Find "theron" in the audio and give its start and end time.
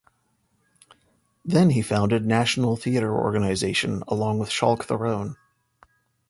4.85-5.35